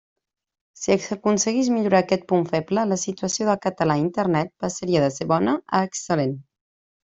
Si 0.83 0.95
s'aconseguís 1.03 1.69
millorar 1.73 1.99
aquest 2.05 2.25
punt 2.33 2.47
feble, 2.55 2.87
la 2.93 2.99
situació 3.03 3.49
del 3.51 3.61
català 3.69 3.99
a 4.01 4.05
Internet 4.07 4.53
passaria 4.67 5.07
de 5.07 5.15
ser 5.21 5.33
bona 5.37 5.59
a 5.83 5.87
excel·lent. 5.93 6.39